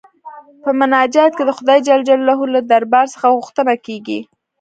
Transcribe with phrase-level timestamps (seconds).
[0.63, 4.19] په مناجات کې د خدای جل جلاله له دربار څخه غوښتنه کيږي.